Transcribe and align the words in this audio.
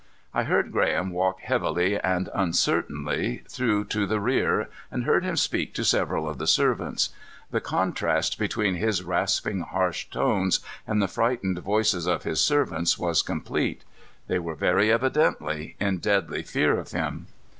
I 0.33 0.45
heard 0.45 0.71
Graham 0.71 1.11
walk 1.11 1.41
heavily 1.41 1.99
and 1.99 2.27
uncertainly 2.33 3.43
through 3.47 3.85
to 3.89 4.07
the 4.07 4.19
rear 4.19 4.67
and 4.89 5.03
heard 5.03 5.23
him 5.23 5.37
speak 5.37 5.75
to 5.75 5.83
several 5.85 6.27
of 6.27 6.39
the 6.39 6.47
servants. 6.47 7.09
The 7.51 7.61
contrast 7.61 8.39
between 8.39 8.73
his 8.77 9.03
rasping, 9.03 9.59
harsh 9.61 10.05
tones 10.09 10.59
and 10.87 11.03
the 11.03 11.07
frightened 11.07 11.59
voices 11.59 12.07
of 12.07 12.23
his 12.23 12.43
servants 12.43 12.97
was 12.97 13.21
complete. 13.21 13.83
They 14.25 14.39
were 14.39 14.55
very 14.55 14.91
evidently 14.91 15.75
in 15.79 15.99
deadly 15.99 16.41
fear 16.41 16.79
of 16.79 16.89
him. 16.93 17.27